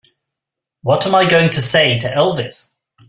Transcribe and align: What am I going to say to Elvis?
What 0.81 1.05
am 1.05 1.13
I 1.13 1.27
going 1.29 1.51
to 1.51 1.61
say 1.61 1.99
to 1.99 2.07
Elvis? 2.07 2.71